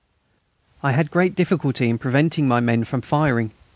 I 0.81 0.93
had 0.93 1.11
great 1.11 1.35
difficulty 1.35 1.87
in 1.87 1.99
preventing 1.99 2.47
my 2.47 2.59
men 2.59 2.85
from 2.85 3.01
firing. 3.01 3.51